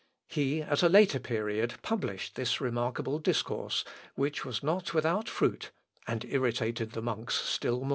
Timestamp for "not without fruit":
4.63-5.69